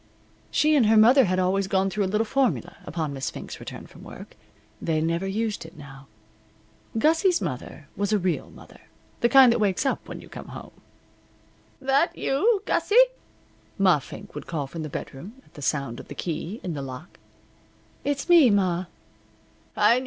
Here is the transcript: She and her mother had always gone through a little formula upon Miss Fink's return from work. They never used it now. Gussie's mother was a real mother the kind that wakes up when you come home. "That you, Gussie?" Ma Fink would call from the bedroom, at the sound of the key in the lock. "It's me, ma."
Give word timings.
She 0.49 0.75
and 0.75 0.87
her 0.87 0.97
mother 0.97 1.25
had 1.25 1.37
always 1.37 1.67
gone 1.67 1.91
through 1.91 2.05
a 2.05 2.09
little 2.09 2.25
formula 2.25 2.75
upon 2.85 3.13
Miss 3.13 3.29
Fink's 3.29 3.59
return 3.59 3.85
from 3.85 4.03
work. 4.03 4.35
They 4.81 4.99
never 4.99 5.27
used 5.27 5.63
it 5.63 5.77
now. 5.77 6.07
Gussie's 6.97 7.39
mother 7.39 7.87
was 7.95 8.11
a 8.11 8.17
real 8.17 8.49
mother 8.49 8.79
the 9.19 9.29
kind 9.29 9.51
that 9.51 9.59
wakes 9.59 9.85
up 9.85 10.07
when 10.09 10.19
you 10.19 10.27
come 10.27 10.47
home. 10.47 10.71
"That 11.79 12.17
you, 12.17 12.63
Gussie?" 12.65 12.95
Ma 13.77 13.99
Fink 13.99 14.33
would 14.33 14.47
call 14.47 14.65
from 14.65 14.81
the 14.81 14.89
bedroom, 14.89 15.39
at 15.45 15.53
the 15.53 15.61
sound 15.61 15.99
of 15.99 16.07
the 16.07 16.15
key 16.15 16.59
in 16.63 16.73
the 16.73 16.81
lock. 16.81 17.19
"It's 18.03 18.27
me, 18.27 18.49
ma." 18.49 18.85